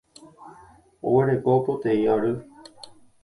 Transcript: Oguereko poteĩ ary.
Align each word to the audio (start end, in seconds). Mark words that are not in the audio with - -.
Oguereko 1.09 1.57
poteĩ 1.67 2.09
ary. 2.15 2.33